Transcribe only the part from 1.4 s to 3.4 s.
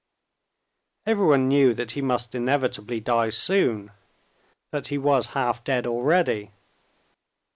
knew that he must inevitably die